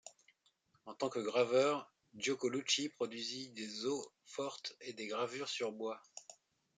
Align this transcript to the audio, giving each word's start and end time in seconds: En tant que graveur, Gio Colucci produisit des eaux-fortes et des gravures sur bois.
En 0.87 0.95
tant 0.95 1.09
que 1.09 1.19
graveur, 1.19 1.93
Gio 2.17 2.35
Colucci 2.35 2.89
produisit 2.89 3.49
des 3.53 3.85
eaux-fortes 3.85 4.75
et 4.81 4.93
des 4.93 5.05
gravures 5.05 5.47
sur 5.47 5.71
bois. 5.71 6.01